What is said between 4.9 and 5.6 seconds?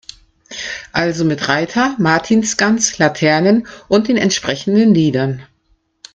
Liedern.